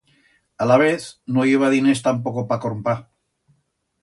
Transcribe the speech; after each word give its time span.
Alavez 0.65 1.05
no 1.35 1.45
i 1.49 1.53
heba 1.57 1.69
diners 1.75 2.01
tampoco 2.09 2.47
pa 2.53 2.59
crompar. 2.65 2.97